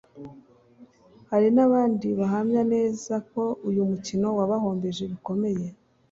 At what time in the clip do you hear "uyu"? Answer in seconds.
3.69-3.81